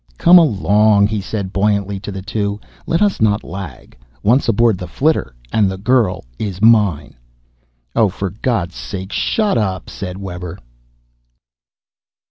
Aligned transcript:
"Come 0.17 0.39
along," 0.39 1.05
he 1.05 1.21
said 1.21 1.53
buoyantly 1.53 1.99
to 1.99 2.11
the 2.11 2.23
two. 2.23 2.59
"Let 2.87 3.03
us 3.03 3.21
not 3.21 3.43
lag. 3.43 3.95
Once 4.23 4.47
aboard 4.49 4.79
the 4.79 4.87
flitter 4.87 5.35
and 5.53 5.69
the 5.69 5.77
girl 5.77 6.25
is 6.39 6.59
mine." 6.59 7.13
"Oh 7.95 8.09
for 8.09 8.31
God's 8.31 8.73
sake 8.75 9.11
shut 9.11 9.59
up," 9.59 9.91
said 9.91 10.17
Webber. 10.17 10.57